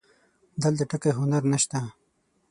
[0.63, 1.79] دلته ټکی هنر نه شته